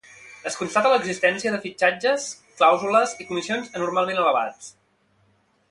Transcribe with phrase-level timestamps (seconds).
[0.51, 2.25] Es constata l'existència de fitxatges,
[2.61, 4.73] clàusules i comissions anormalment elevats.